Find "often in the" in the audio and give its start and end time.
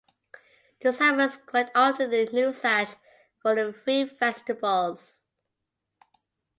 1.75-2.31